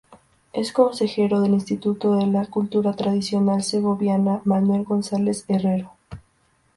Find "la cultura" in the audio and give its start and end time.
2.25-2.95